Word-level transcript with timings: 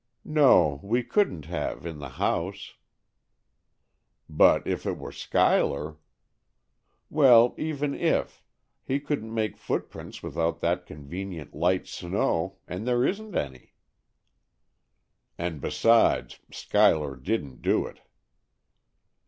"No, 0.25 0.79
we 0.81 1.03
couldn't 1.03 1.45
have, 1.45 1.85
in 1.85 1.99
the 1.99 2.09
house." 2.17 2.73
"But 4.27 4.65
if 4.65 4.87
it 4.87 4.97
was 4.97 5.15
Schuyler——" 5.15 5.97
"Well, 7.11 7.53
even 7.55 7.93
if,—he 7.93 8.99
couldn't 8.99 9.31
make 9.31 9.57
footprints 9.57 10.23
without 10.23 10.59
that 10.61 10.87
convenient 10.87 11.53
'light 11.53 11.85
snow' 11.87 12.57
and 12.67 12.87
there 12.87 13.05
isn't 13.05 13.35
any." 13.35 13.73
"And 15.37 15.61
besides, 15.61 16.39
Schuyler 16.51 17.15
didn't 17.15 17.61
do 17.61 17.85
it." 17.85 18.01